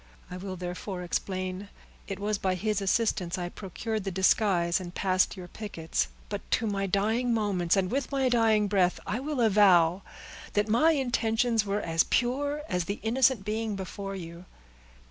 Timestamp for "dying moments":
6.87-7.77